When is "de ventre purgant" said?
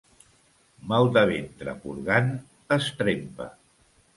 1.17-2.33